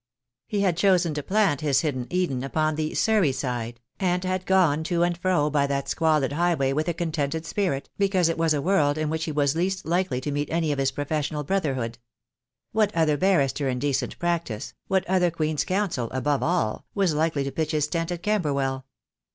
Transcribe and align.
He 0.47 0.61
had 0.61 0.77
chosen 0.77 1.13
to 1.13 1.21
plant 1.21 1.61
his 1.61 1.81
hidden 1.81 2.07
Eden 2.09 2.43
upon 2.43 2.73
"the 2.73 2.95
Surrey 2.95 3.31
side," 3.31 3.79
and 3.99 4.23
had 4.23 4.47
gone 4.47 4.83
to 4.85 5.03
and 5.03 5.15
fro 5.15 5.51
by 5.51 5.67
that 5.67 5.87
squalid 5.89 6.31
highway 6.31 6.73
with 6.73 6.87
a 6.87 6.93
contented 6.95 7.45
spirit, 7.45 7.87
because 7.99 8.27
it 8.27 8.33
238 8.33 8.33
THE 8.33 8.51
DAY 8.51 8.65
WILL 8.65 8.73
COME. 8.77 8.85
was 8.87 8.95
a 8.95 8.97
world 8.97 8.97
in 8.97 9.09
which 9.11 9.25
he 9.25 9.31
was 9.31 9.55
least 9.55 9.85
likely 9.85 10.19
to 10.19 10.31
meet 10.31 10.49
any 10.49 10.71
of 10.71 10.79
his 10.79 10.89
professional 10.89 11.43
brotherhood. 11.43 11.99
What 12.71 12.95
other 12.95 13.15
barrister 13.15 13.69
in 13.69 13.77
de 13.77 13.93
cent 13.93 14.17
practice, 14.17 14.73
what 14.87 15.07
other 15.07 15.29
Queen's 15.29 15.63
Counsel, 15.63 16.09
above 16.09 16.41
all, 16.41 16.87
was 16.95 17.13
likely 17.13 17.43
to 17.43 17.51
pitch 17.51 17.71
his 17.73 17.85
tent 17.87 18.11
at 18.11 18.23
Camberwell? 18.23 18.87